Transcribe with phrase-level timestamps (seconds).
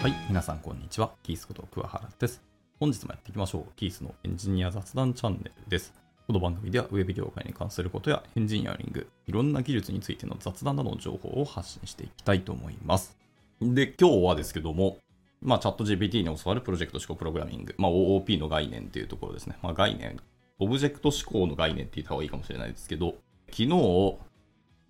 [0.00, 1.10] はい、皆さんこんにちは。
[1.24, 2.40] キースこと桑原です。
[2.78, 3.72] 本日もやっていきましょう。
[3.74, 5.92] キースのエンジニア雑談チャンネルです。
[6.28, 13.18] この番組ではウェブ業界に関することやエンジニアリング、いろんな技術についての雑談などの情報を発信していきたいと思います。
[13.60, 14.98] で、今日はですけども、
[15.42, 19.58] まあ、チャット GPT に教わるプロジェクト思考プログラミング、まあ、OOP の概念っていうところですね。
[19.62, 20.20] まあ、概念、
[20.60, 23.16] オブジェクト思考の概念って言った方がいいかもしれないですけど、
[23.50, 24.18] 昨日、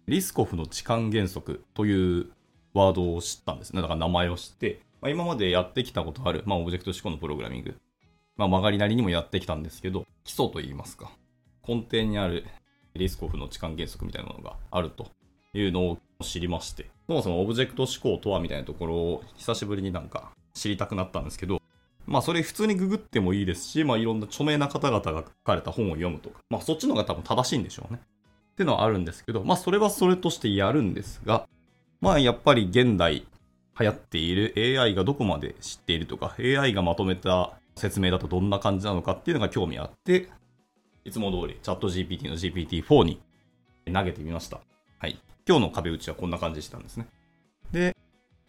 [0.06, 2.27] リスコフの置換原則という
[2.75, 3.80] ワードを知ったんですね。
[3.80, 7.77] だから名前を知って、まあ、今までやってきたことある、まあ、オブジェクト思考のプログラミング、
[8.37, 11.11] まあ、曲がりなりにもやってきたんですけど、基礎といいますか、
[11.66, 12.45] 根底にある
[12.95, 15.11] リスコフの置換原則みたいなものがあると
[15.55, 21.62] いうのを知りまして、そもそもオブジェクト思考とはみたいなところを久しぶりになんか知りたくなったんですけど、
[22.07, 28.01] まあそれ普通にググってもいいですし、まあいろんな著名な方々が書かれた本を読むとか、まあそっちの方が多分正しいんでしょうね。
[28.02, 31.46] っていうのはあるんですけど、まあそれはそれとしてやるんですが、
[32.01, 33.27] まあやっぱり現代
[33.79, 40.29] 流行っている AI がどこまで知っているとか、AI がまとめた説明だとどんな感じなのかっていうのが興味あって、
[41.04, 43.20] いつも通りチャット GPT の GPT-4 に
[43.93, 44.60] 投げてみました。
[44.98, 45.18] はい。
[45.46, 47.07] 今日の壁打ちはこんな感じでしたんですね。
[47.73, 47.96] で、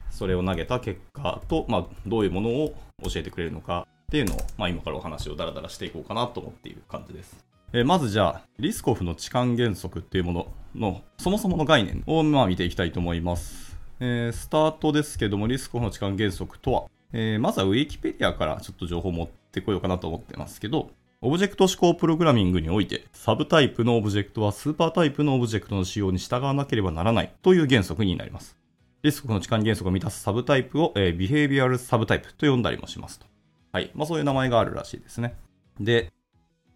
[0.10, 7.38] それを投げた結果と、まあ、どういうものを教えてくれるのかっていうのを、まあ、今からお話をダラダラしていこうかなと思っている感じです。
[7.72, 13.69] えまずじゃあ、リスコフの置換原則っていうものの、そもそもの概念を、まあ、見ていきたいと思います。
[14.00, 28.56] えースタートですけども、リスコフの置換原則とは、えーまずはウィキペディアからちょっと情報を持ってこようかなと思ってますけど、オブジェクト指向プログラミングにおいて、サブタイプのオブジェクトはスーパータイプのオブジェクトの仕様に従わなければならないという原則になります。
[29.02, 33.26] リスコフの置換原則を満たすサブタイプを、えー、 behavioral subtype と呼んだりもしますと。
[33.74, 33.92] はい。
[33.96, 35.36] まあそういう名前があるらしいですね。
[35.80, 36.12] で、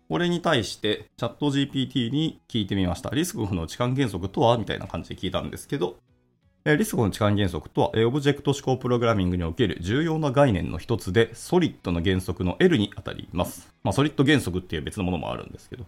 [0.09, 3.09] これに対してチャット GPT に聞いてみました。
[3.11, 4.57] リスコフの置換原則とは？
[4.57, 5.97] みたいな感じで聞いたんですけど、
[6.66, 13.74] リスコの置換原則とは、オブジェクト指向プログラミングにおける重要な概念の一つで、 SOLID の原則の L に当たります。
[13.84, 15.85] まあ、 SOLID 原則っていう別のものもあるんですけど。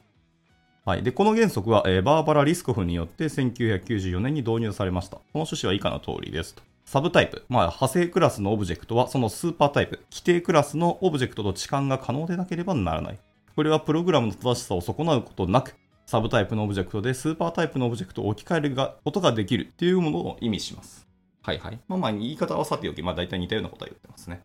[0.83, 1.03] はい。
[1.03, 5.15] で、この原則は、バーバラ・リスコフによって1994年に導入されました。
[5.15, 6.61] この趣旨は以下の通りですと。
[6.83, 13.19] サブタイプ、まあ、派生クラスのオブジェクトは、そのスーパータイプ、基底クラスのオブジェクトと置換が可能でなければならない。
[13.55, 15.73] これはプログラムの正しさを損なうことなく、
[16.05, 21.07] サブタイプのオブジェクトでスーパータイプのオブジェクトを置き換えるがことができるっていうものを意味します。
[21.41, 21.79] はいはい。
[21.87, 24.41] まあまあ、言い方はさておき、まあ大体似たようなことは言ってますね。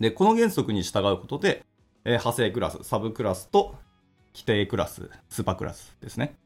[0.00, 1.64] で、この原則に従うことで、
[2.04, 3.74] えー派生クラス、サブクラスと
[4.34, 6.36] 基底クラス、スーパークラスですね。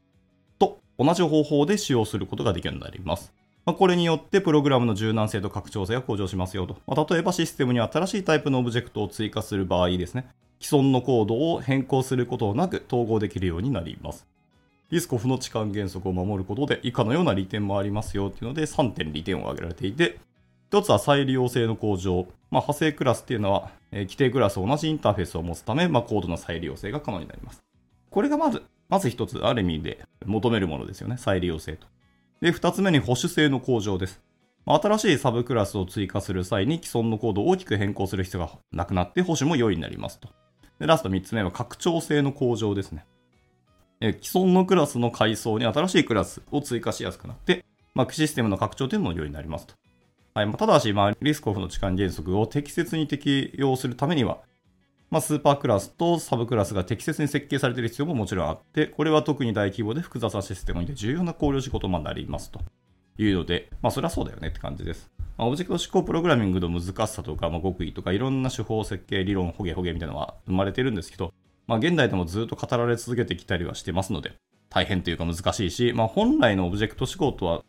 [0.59, 3.33] と、同じ方法で使用することができるようになります。
[3.65, 6.77] まあ、これによって、プログラムの柔軟性と拡張性が向上しますよと。
[6.85, 10.27] まあ、例えば、システムに新しいタイプのオブジェクトを追加する場合ですね。
[10.59, 14.27] 既存のコードを変更することなく統合できるようになります。
[14.91, 20.19] リスコフの置換原則を守ることで以下のような利点もありますよっていうので3点利点を挙げられていて、
[20.69, 22.27] 一つは再利用性の向上。
[22.51, 27.63] まあ、派生クラスっていうのは、えー規定クラスと同じインターフェースを持つため、まあ、コードの再利用性が可能になります。
[28.09, 31.17] これがまず、まず一つ、ある意味で求めるものですよね。
[31.17, 31.87] 再利用性と。
[32.41, 34.21] で、二つ目に保守性の向上です。
[34.65, 40.29] 新しいサブクラスを追加する際に既存のコードを大きく変更する必要がなくなって保守も良いになりますと。
[40.79, 43.05] で、ラスト3つ目は拡張性の向上ですね。
[44.01, 49.75] え既存のクラスの階層に新しいクラスを追加しやすくなって、まあ、システムの拡張というのも良いになりますと。
[50.33, 54.39] はいまあ、ただし、まあ、リスコフの置換原則を適切に適用するためには、
[55.09, 62.59] まあ、スーパークラスとサブクラスが適切に設計されている必要ももちろんあって、これは特に大規模で複雑なシステムに重要な考慮事項となりますと
[63.17, 65.09] いうので、まあ、それはそうだよねって感じです。
[65.37, 71.33] まあ、オブジェクト思考プログラミングの難しさとか、まあ、極意とか、いろんな手法設計、理論、ほげほげみたいなのは生まれてるんですけど、
[71.67, 74.33] まあ、現代でもずっと語られ続けてきたりはしてますので、
[74.69, 77.63] 大変というか難しいし、まあ、本来のオブジェクト思考とは、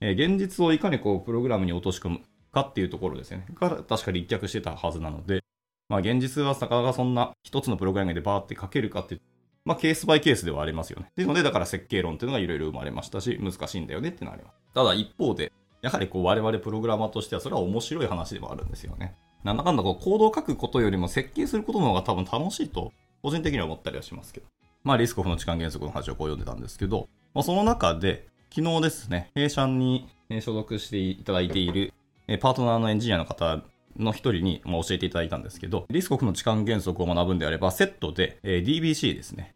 [0.00, 2.20] えー現実をいかにこうプログラムに落とし込む
[2.52, 3.46] かっていうところですよね。
[3.54, 5.44] が確か立脚してたはずなので、
[5.90, 9.20] まあ、現実はなかなかそんな一つのプログラムでバーって書けるかっていう、
[9.64, 11.08] まあ、ケースバイケースではありますよね。
[11.10, 14.58] っていうので、だから設計論っていうのがいろいろ生まれましたし、難しいんだよねっていうのはあります。
[14.72, 19.14] ただ一方で、やはりこう我々プログラマーとしてはそれは面白い話でもあるんですよね。
[19.44, 22.92] なんだかんだこうコードを書くことよりも設計することの方が多分楽しいと
[23.22, 24.46] 個人的には思ったりはしますけど。
[24.84, 30.08] まあリスコフの置換原則の話をこう読んでたんですけど、まあ、その中で昨日ですね、弊社に
[30.40, 31.92] 所属していただいている
[32.40, 33.62] パートナーのエンジニアの方
[33.96, 39.54] の一人に教えていただいたんですけど、リスコフの置換原則を学ぶんであればセットで DBC ですね。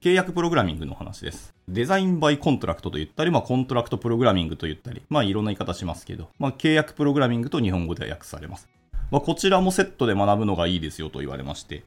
[0.00, 1.52] 契約プログラミングの話です。
[1.66, 8.68] Design by Contract と言ったり、まあ、 contract programming と言ったり、まあ、いろんな言い方しますけど、まあ、契約プログラミングと日本語では訳されます。
[9.10, 11.82] まあ、こちらもセットで学ぶのがいいですよと言われまして、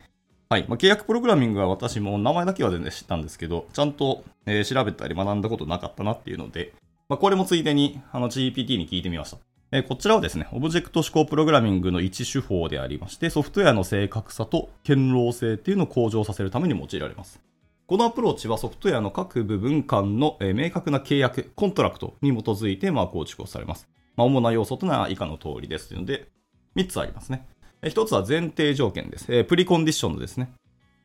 [0.50, 0.66] はい。
[0.68, 6.74] まあ、契約プログラミングは私も名前だけは全然知ったんですけど、ちゃんと、えー調べたり学んだことなかったなっていうので、
[7.08, 9.38] まあ、これもついでに、あの、GPT に聞いてみました。
[9.72, 17.40] えこちらはですね、オブジェクト指向プログラミングの一手法でありまして、ソフトウェアの正確さと堅牢性っていうのを向上させるために用いられます。
[17.88, 23.90] このアプローチはソフトウェアの各部分間の、明確な契約、 contract に基づいてま構築をされます。
[24.16, 26.30] まあ、主な要素というのは以下の通りですというので、
[26.76, 27.46] 3つありますね。
[27.82, 29.44] 1つは前提条件です。
[29.46, 30.54] preconditions ですね。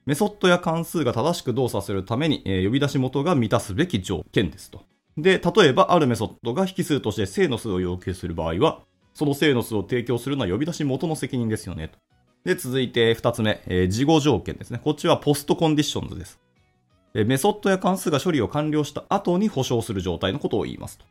[0.05, 4.83] メソッドや関数が正しく動作するために、呼び出し元が満たすべき条件ですと。
[5.17, 8.83] で、例えばあるメソッドが引数として正の数を要求する場合は、
[9.15, 11.99] その正の数を提供するのは呼び出し元の責任ですよねと。
[12.45, 14.81] で、続いて2つ目、事後条件ですね。
[14.85, 16.39] こっちは postconditions です。
[17.25, 21.05] メソッドや関数が処理を完了した後に保証する状態のことを言いますと。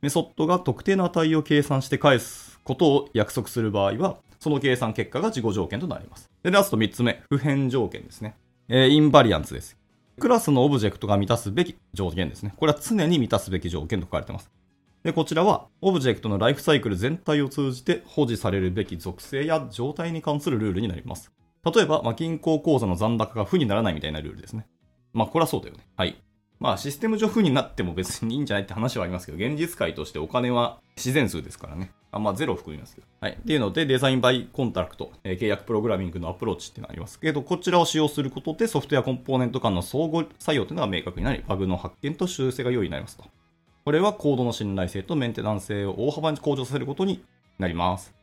[0.00, 6.30] メソッドが特定の値を計算して返すことを約束する場合は、その計算結果が事後条件となります。
[6.42, 8.36] で、ラスト3つ目、不変条件ですね。
[8.68, 9.76] えー、 invariants です。
[10.20, 12.54] クラスのオブジェクトが満たすべき条件ですね。
[12.56, 14.50] これは常に満たすべき条件と書かれています。
[15.02, 21.32] で、こちらは、オブジェクトのライフサイクル全体を通じて保持されるべき属性や状態に関するルールになります。
[21.64, 24.66] 例えば、まあ、銀行口座の残高が負にならないみたいなルールですね。
[25.18, 25.86] まあ、これはそうだよね。
[25.96, 26.16] はい。
[26.60, 31.92] まあ、システム上負になっても別にいいんじゃないって話はありますけど、現実界としてお金は自然数ですからね。
[32.10, 33.06] あまあ、ゼロを含みますけど。
[33.20, 33.32] はい。
[33.32, 43.24] っていうので、デザインバイコンタクト、えー、契約プログラミングのアプローチっていうのがありますけど、こちらを使用することでソフトウェアコンポーネント間の相互作用というのが明確になり、バグの発見と修正が容易になりますと。
[43.84, 47.24] これはコードの信頼性とメンテナンス性を大幅に向上させることに
[47.58, 48.14] なります。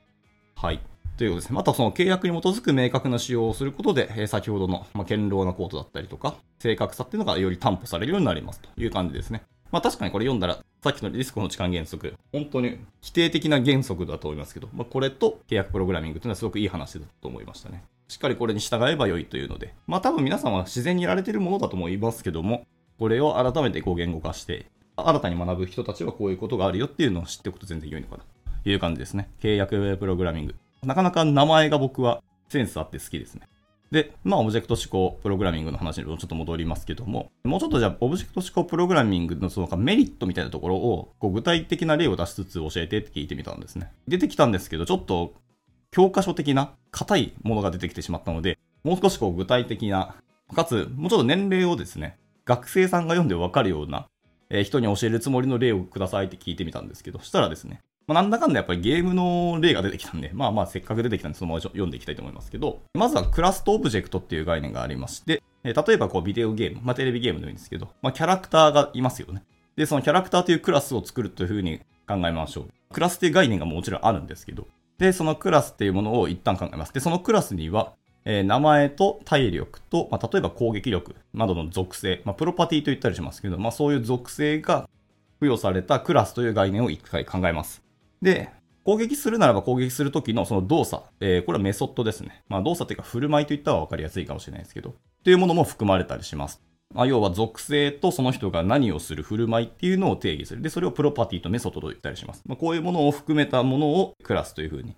[0.55, 0.79] はい。
[1.17, 1.55] ということですね。
[1.55, 9.43] またその契約に基づく明確な使用をすることで、え先ほどの、まあ、堅牢なコードだったりとか、正確さっていうのがより担保されるようになりますという感じですね。
[9.71, 17.83] まあ確かにこれ読んだら、さっきのリスクの置換原則、本当に否定的な原則だと思いますけど、まあ、これと契約プログラミングというのはすごくいい話だと思いましたね。
[18.07, 22.67] しっかりこれに従えば良いというので、まあ多分皆さんは自然にやられているものだと思いますけども、
[22.99, 28.23] これを改めてこう言語化して、新たに学ぶ人たちはこういうことがあるよっていうのを知っておくと全然良いのかな
[28.63, 29.29] という感じですね。
[29.41, 30.55] 契約プログラミング。
[30.85, 33.47] なかなか名前が僕はセンスあって好きですね。
[33.91, 43.91] で、まあ、オブジェクト思考プログラミングの話にもちょっと戻りますけども、もうちょっとじゃあ、オブジェクト思考プログラミングのそのメリットみたいなところを、こう具体的な例を出しつつ教えてって聞いてみたんですね。
[44.07, 45.33] 出てきたんですけど、ちょっと
[45.91, 50.15] 教科書的な硬いものが出てきてしまったので、もう少しこう具体的な、
[50.53, 54.07] かつ、もうちょっと年齢をですね、学生さんが読んでわかるような、
[54.49, 69.43] えー、人に教えるつもりの例をくださいって聞いてみたんですけど、そしたらですね、まあ、なんだかんだやっぱりゲームの例が出てきたんで、まあまあせっかく出てきたんでそのまま読んでいきたいと思いますけど、まずはクラスとオブジェクトっていう概念がありまして、例えばこうビデオゲーム、まあテレビゲームでもいいんですけど、まあキャラクターがいますよね。
[69.75, 72.93] で、そのキャラクターというクラスを作るというふうに考えましょう。
[72.93, 74.67] クラスっていう概念がもちろんあるんですけど、
[74.97, 76.93] で、そのクラスっていうものを一旦考えます。
[76.93, 77.93] で、そのクラスには、
[78.23, 84.89] えー、名前と体力と、まあ、例えば攻撃力などの属性、まあ、プロパティと言ったりしますけど、まあ、そういう属性が
[85.39, 87.84] 付与されたクラスという概念を一回考えます。
[88.25, 88.49] で、
[88.83, 92.43] 攻撃するならば攻撃するときのその動作、えー、これはメソッドですね。
[92.49, 96.61] まあ動作っていうか振る舞いといったら分かりやすいかもしれないですけど、というものも含まれたりします。
[96.93, 100.61] まあ、要は属性とその人が何をする振る舞いっていうのを定義する。
[100.61, 102.41] で、それをプロパティとメソッドと言ったりします。
[102.45, 104.95] まあ、こういうものを含めたものをクラスというふうに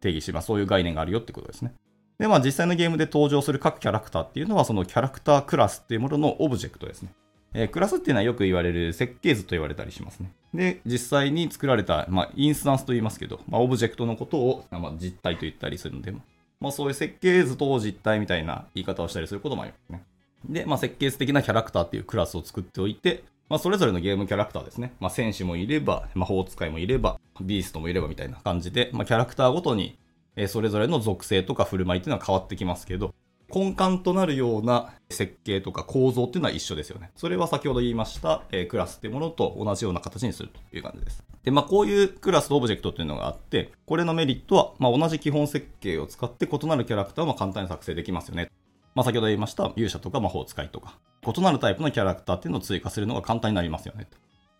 [0.00, 0.46] 定義します。
[0.46, 1.74] そういう概念があるよってことですね。
[2.18, 7.14] で、まあ実際のゲームで登場する各キャラクターっていうのはそのキャラクタークラスっていうもののオブジェクトですね。
[7.54, 10.30] えー、クラスっていうのはよく言われる設計図と言われたりしますね。
[10.54, 16.12] で、実際に作られた、まあ、インスタンスと言いますけど、まあ、オブジェクトのことを、まあ、実体と言ったりするので、
[16.60, 20.04] まあ、そういう設計図と実体みたいな言い方をしたりすることもありますね。
[20.48, 24.92] で、まあ、設計図的なキャラクターっていうクラスを作っておいて、まあ、それぞれのゲームキャラクターですね。
[25.00, 29.96] まあ、戦士もいれば、魔法使いもいれば、ビーストもいればみたいな感じで、まあ、キャラクターごとに、
[30.36, 33.14] えそれぞれの属性とか振る舞いっていうのは変わってきますけど、
[33.54, 37.10] 根幹となるような設計とか構造っていうのは一緒ですよね。
[37.16, 41.24] それは先ほど言いました、えー、クラスっていうものと同じような形にするという感じです。
[41.42, 48.50] で、まあこういうクラスとオブジェクトっていうのがあって、これのメリットは、まあ同じ基本設計を使って異なるキャラクターを簡単に作成できますよね。
[48.94, 54.08] まあ先ほど言いました勇者とか魔法使いとか、異なるタイプのキャラクターっていうのを追加するのが簡単になりますよね。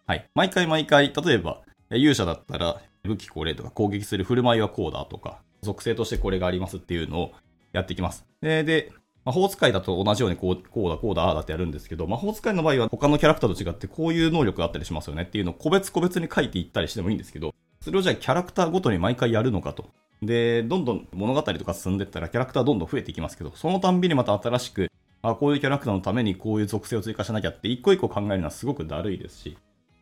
[0.06, 0.26] はい。
[0.34, 7.32] 毎回毎回、例えば、勇者だったら武器これとか攻撃する振る舞いはこうだとか、属性としてこれがありますっていうのを
[7.72, 8.26] やっていきます。
[8.40, 8.92] で、で
[9.24, 19.90] 魔法使いだと同じようにこう、こうだ、こうだ、ああだってやるんですけど、魔法使いの場合は他のキャラクターと違ってこういう能力があったりしますよねっていうのを個別個別に書いていったりしてもいいんですけど、それをじゃあキャラクターごとに毎回やるのかと。
[20.22, 29.58] で、どんどん物語とか進んでったらキャラクターどんどん増えていきますけど、そのたんびにまた新しく、あ、こういうキャラクターのためにこういう属性を追加しなきゃって一個一個考えるのはすごくだるいですし、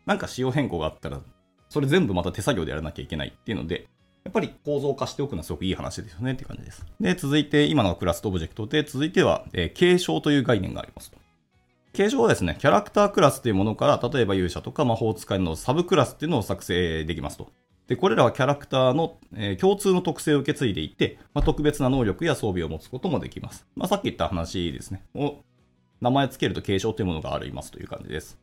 [0.06, 1.20] なんか仕様変更があったら、
[1.68, 3.88] それ全部また手作業でやらなきゃいけないっていうので、
[4.26, 6.84] やっぱり構造化しておくのはすごくいい話ですよねって感じです。
[7.00, 11.18] で、続いて、今のクラスとオブジェクトで、続いては、えー、継承という概念がありますと。
[11.92, 17.52] 継承はですね、キャラクタークラスというものから、例えば勇者とか魔法使いのサブクラスっていうのを作成できますと。
[17.86, 23.64] で、これらはキャラクターの、えー、共通の特性を受け継いでいて、まあ、特別な能力や装備を持つこともできます。
[23.76, 25.04] まあ、さっき言った話ですね。
[25.14, 25.36] を
[26.00, 28.40] 名前つけると継承というものがありますという感じです。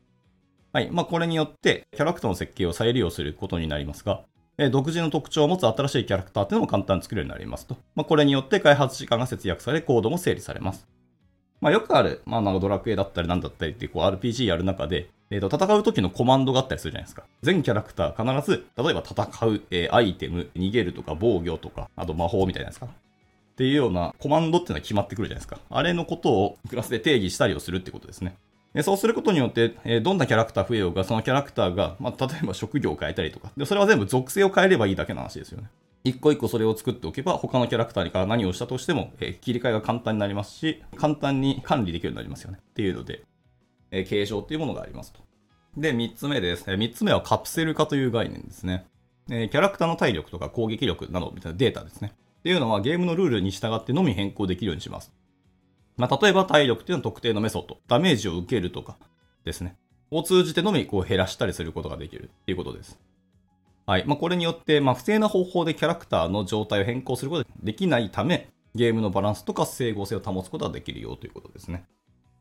[0.72, 0.90] はい。
[0.90, 4.24] まあ、これによって、キャラクターの設計を再利用することになりますが、
[4.72, 7.78] 独自の特徴を持つ新しいキャラクターっていうのも簡単に作れるようになりますと。
[7.96, 10.88] まあ、これによって開発時間が節約され、コードも整理されます。
[11.60, 17.24] まあ、よくある、まあ、なんかドラクエだったりなんだったりっていうこう RPG やる中で、えー、と戦う時のコマンドがあったりするじゃないですか。
[17.42, 22.88] 全キャラクター必ず、例えば戦う、えー、アイテム、逃げるとか防御とか、あと魔法みたいなやつか。
[22.88, 25.60] っていうようなコマンドっていうのは決まってくるじゃないですか。
[25.70, 28.36] あれのことをクラスで定義したりをするってことですね。
[28.74, 33.52] でそうすることによって、え、どんなキャラクター増えようが、そのキャラクターが、まあ、例えば職業を変えたりとか。
[33.56, 35.70] で、それは全部属性を変えればいいだけの話ですよね。
[36.04, 42.58] 一個一個それを作っておけば、他のキャラクターにから何をしたとしても、え、切り替えが簡単になりますし、簡単に管理できるようになりますよね。
[42.62, 43.24] っていうので、
[43.92, 45.22] え、継承っていうものがありますと。
[45.78, 46.66] で、三つ目です。
[46.68, 48.86] えー、つ目はカプセル化という概念ですね。
[49.30, 52.12] え、キャラクターの体力とか攻撃力などみたいなデータですね。
[52.40, 55.14] っていうのはゲームのルールに従ってのみ変更できるようにします。
[55.98, 58.98] まあ、例えば体力っていうのは特定のメソッド、ダメージを受けるとか
[59.46, 59.76] ですね。
[60.12, 63.00] を通じてのみこう減らしたりすることができるっていうことです。
[63.86, 64.06] はい。
[64.06, 71.86] まあ、これによって、まあ、不正な方法でキャラクターの状態を変更することができないため、ゲームのバランスとか整合性を保つことができるよということですね。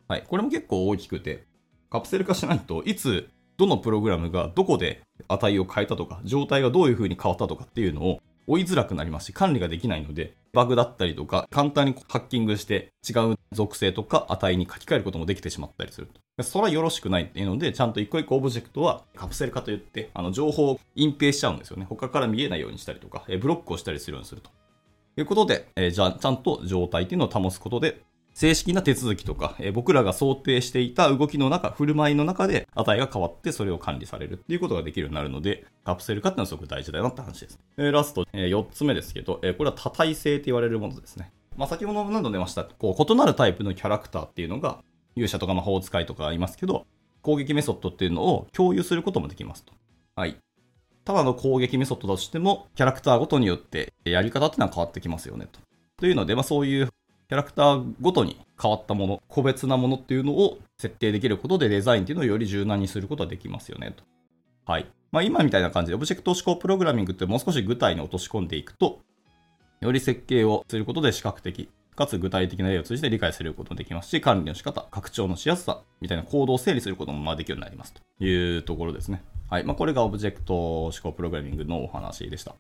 [0.09, 0.25] はい。
[0.27, 1.45] これも結構大きくて、
[1.91, 16.43] カプセル化しないといつ、どのプログラムがどこで値を変えたとか、状態がどういう風に変わったとかっていうのを追いづらくなりますし、管理ができないので、バグだったりとか、簡単にハッキングして違う属性とか値に書き換えることもできてしまったりすると。
[16.43, 21.87] それはよろしくないっていうので、ちゃんと一個一個オブジェクトはカプセル化といって、あの情報を隠蔽しちゃうんですよね。
[21.89, 24.51] 他から見えないようにしたりとか、ブロックをしたりするようにすると。
[25.17, 28.03] いうことで、えじゃあちゃんと状態っていうのを保つことで、
[28.35, 37.59] 正式な手続きとか、えー、僕らが想定していた動きの中、振る舞いの中で値が変わってそれを管理されるっていうことができるようになるので、カプセル化っていうのはすごく大事だよなって話です。
[37.77, 41.31] えー、ラスト、えー、4つ目ですけど、えー、これは多体性って言われるものですね。
[41.57, 44.83] まあ、先ほど何度出ました、こう、異なるタイプのキャラクターっていうのが、
[45.15, 46.87] 勇者とか魔法使いとかありますけど、
[47.21, 49.73] 攻撃メソッドっていうのを共有することもできますと。
[50.17, 50.37] はい。
[51.05, 55.61] ただの攻撃メソッドとしても、キャラクターごとによってやり方っていうのは変わってきますよねと。
[55.99, 56.89] というので、まあ、そういう
[57.33, 64.05] キャラクターごとに変わったもの、個別なものっていうのを設定できることでデザインっていうのをより柔軟にすることができますよねと。
[64.71, 64.87] はい。
[65.13, 69.01] まあ今みたいな感じでオブジェクト思考プログラミングってもう少し具体に落とし込んでいくと、
[69.81, 79.25] より設計をすることで視覚的、かつ具体的な例を通じて理解することもできますし、管理の仕方、拡張のしやすさみたいな行動を整理することもまあできるようになりますというところですね。
[79.49, 79.65] はい。
[79.65, 82.55] まあこれがオブジェクト思考プログラミングのお話でした。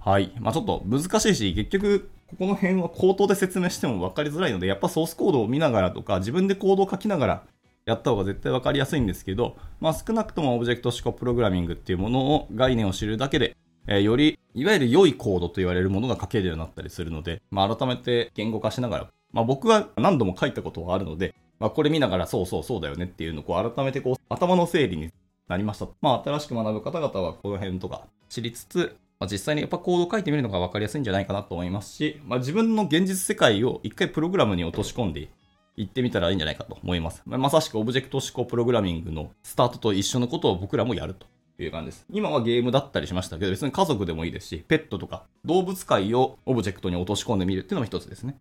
[0.00, 0.32] はい。
[0.40, 7.42] まあちょっと難しいし、結局、ここの辺は口頭で説明しても分かりづらいので、やっぱソースコードを見ながらとか、自分でコードを書きながら
[7.84, 25.10] やった方が絶対分かりやすいんですけど、まあ少なくともオブジェクト思考プログラミングっていうものを、概念を知るだけで、えー、より、いわゆる良いコードと言われるものが書けるようになったりするので、まあ改めて言語化しながら、まあ僕は何度も書いたことはあるので、まあこれ見ながらそうそうそうだよねっていうのをこう改めてこう頭の整理に
[25.48, 25.88] なりました。
[26.00, 35.28] まあ新しく学ぶ方々はこの辺とか知りつつ、まあ、実際にやっぱコードを書いてみるのが分かりやすいんじゃないかなと思いますし、まあ、自分の現実世界を一回プログラムに落とし込んで
[35.76, 37.22] いってみたらいいんじゃないかと思います。
[37.26, 41.26] まあ、まさしくオブジェクト指向プログラミングのスタートと一緒のことを僕らもやると
[41.62, 42.06] いう感じです。
[42.10, 48.38] 今はゲームだったりしましたけど、別に家族でもいいですし、ペットとか動物界をオブジェクトに落とし込んでみるっていうのも一つですね。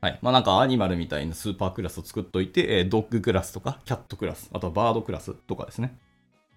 [0.00, 0.18] はい。
[0.22, 5.98] まあなんかアニマルみたいなスーパークラスを作っといて、えドッグクラスとかキャットクラス、あとはバードクラスとかですね。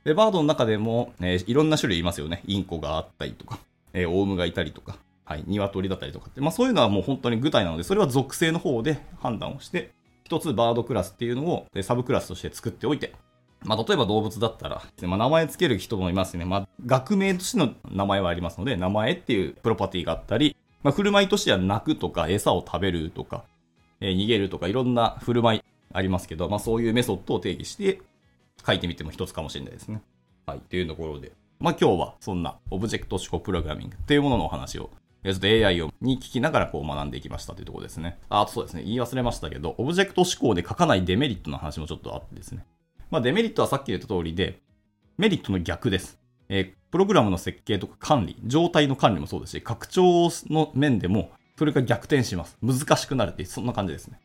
[0.04, 2.44] で、バードの中でも、えー、いろんな種類いますよね。
[2.46, 3.60] インコがあったりとか、
[3.94, 9.92] えー、オウムがいたりとか、はい、鶏だったりとかって、まあそういうのはもう本当に具体なので、それは属性の方で判断をして、
[10.26, 13.14] 一つバードクラスっていうのをサブクラスとして作っておいて、
[13.64, 16.44] まあ例えば動物だったら、まあ名前つける人もいますね。
[16.44, 23.46] まあ学名としての名前はありますので、名前っていうプロパティがあったり、まあ振る舞いとしては鳴くとか餌を食べるとか、
[24.02, 28.02] えー、逃げるとかいろんな振る舞いありますけど、まあそういうメソッドを定義して
[28.66, 30.02] 書いてみても一つかもしれないですね。
[30.46, 30.58] はい。
[30.58, 31.32] っていうところで。
[31.60, 34.90] まあ、今日はそんなオブジェクト思考プログラミングっていうもののお話を、
[35.24, 38.20] ちょっと AI をに聞きながらこう学んでいきましたというところですね。
[38.30, 38.84] あ、あとそうですね。
[38.84, 42.66] 言い忘れましたけど、オブジェクト思考で書かないデメリットの話もちょっとあってですね。
[43.10, 44.60] まあ、デメリットはさっき言った通りで、
[45.18, 46.20] メリットの逆です。
[46.50, 52.58] えー、プログラムの設計とか管理、状態の管理もそうですし、拡張の面でも、それが逆転します。
[52.62, 54.20] 難しくなるって、そんな感じですね。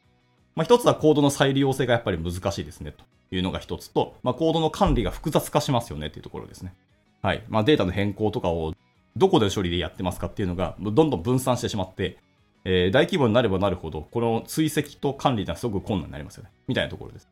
[0.57, 6.75] まあ、一つはコードの再利用性がやっぱり難しいですね、というのが一つと、まあ、コードの管理が複雑化しますよねっていうところですね。
[7.23, 7.45] はい。
[7.49, 8.75] まあ、データの変更とかを
[9.17, 12.19] どこで処理でやってますかっていうのが、どんどん分散してしまって、
[12.65, 16.51] えー、大規模になればなるほど、この追跡と管理がすごく困難になりますよね。
[16.67, 17.29] みたいなところです。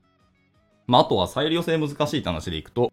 [0.86, 2.92] まあ、あとは再利用性難しいって話でいくと、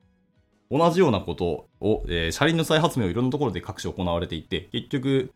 [0.72, 5.32] 同じようなことを、えー、車輪の再発明をいろんなところで各種行われていて、結局、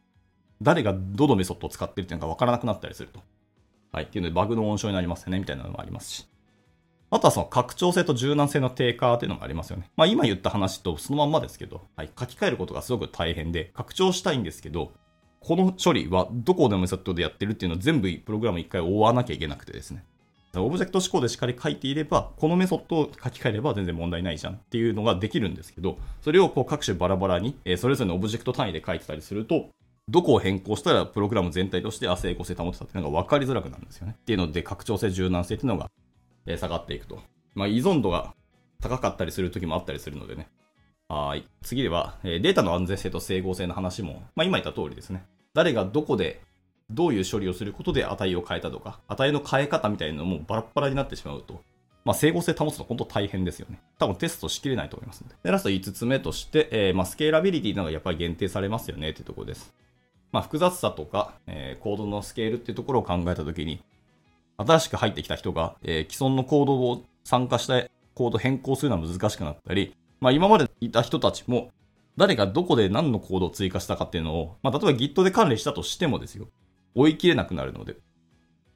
[0.61, 3.19] 誰がどのメソッドを使ってるっていうのが分からなくなったりすると。
[3.91, 4.05] はい。
[4.05, 6.27] っていうので、バグの温床になりますよね、みたいなのもありますし。
[7.09, 9.89] あとはその拡張性と柔軟性の低下っていうのもありますよね。
[9.95, 12.09] まあ今言った話とそのまんまですけど、はい。
[12.19, 14.91] 書き換えることがすごく大変で、拡張したいんですけど、
[15.39, 20.03] この処理はどこのメソッドでやってるっていうのを全部プログラム一回追わなきゃいけなくてですね。
[20.55, 29.69] オブジェクト指向でしっかり書いていれば、このメソッドを書き換えれば全然問題ないじゃんっていうのができるんですけど、それをこう各種バラバラに、それぞれのオブジェクト単位で書いてたりすると、
[30.09, 34.15] どこを変更したらプログラム全体として整合性保てたっていうのが分かりづらくなるんですよね。
[34.17, 35.89] っていうので、拡張性、柔軟性っていうのが
[36.47, 37.19] え下がっていくと。
[37.53, 38.33] まあ、依存度が
[38.81, 40.47] 高かったりする時もあったりするのでね。
[41.09, 41.45] はい。
[41.61, 45.25] 次では、えデータの安全性と整合性の話も、まあ、今言った通りですね。
[45.53, 46.41] 誰がどこで
[46.89, 51.61] どういう処理をすることで値を変えたとか、値の変え方みたいなのもバラバラになってしまうと、
[52.05, 53.81] まあ、整合性保つのは本当大変ですよね。
[53.99, 55.35] 多分テストしきれないと思いますので。
[55.43, 59.73] で、ラスト5つ目として、えー、まあ、スケーラビリティなのがやっぱり限定されますよねっていうところです。
[60.31, 63.81] まあ、複雑さとか、えー、コードのスケールっていうところを考えたときに、
[64.57, 71.69] 新しく入ってきた人が、えー、既存のコードを参加してコード変更するのは難しくなったり、まあ、今までいた人たちも、
[72.17, 76.47] 誰がどこで何のコードを追加したかっていうのを、まあ、例えば Git で管理したとしてもですよ。
[76.95, 77.97] 追い切れなくなるので、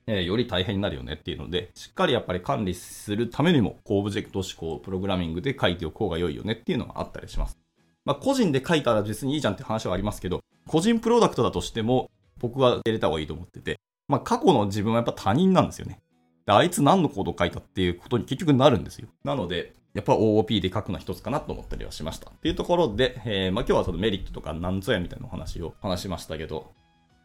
[0.05, 7.57] えー、より大変になるよねっていうので、しっかりやっぱり管理するためにも、オブジェクト思考、プログラミングで書いておく方が良いよねっていうのがあったりします。
[8.05, 13.79] まあ、個人で書いたら別にいいじゃんって話はありますけど、個人プロダクトだとしても、僕は入れた方がいいと思ってて、
[14.11, 15.99] まあ、過去の自分はやっぱ他人なんですよね。
[16.45, 19.07] であいつ何のコード書いたっていうことに結局なるんですよ。
[19.23, 22.29] なので、やっぱ OOP で書くのは一つかなと思ったりはしました。
[22.29, 26.71] っていうところで、えー、まあ、今日はそのメリットとか何ぞやみたいなお話を話しましたけど、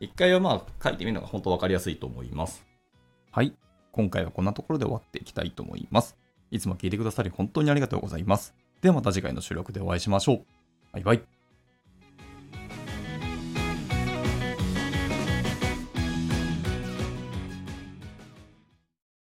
[0.01, 2.65] 一回はまあ書いてみるのが本当わかりやすいと思います。
[3.31, 3.55] はい。
[3.93, 6.17] 今回はこんなところで終わっていきたいと思います。
[6.51, 8.55] いつも聞いてくださり本当にありがとうございます。
[8.83, 10.45] ではまた次回の収録でお会いしましょう。
[10.93, 11.46] バイバイ。